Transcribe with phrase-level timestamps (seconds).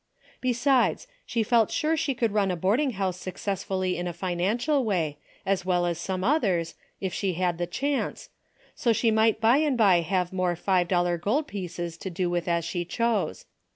[0.41, 4.83] Besides, she felt sure she could run a board ing house successfully in a financial
[4.83, 8.29] way, as well as some others, if she had the chance,
[8.73, 12.47] so she might by and by have more five dollar gold pieces to do with
[12.47, 13.45] as she chose.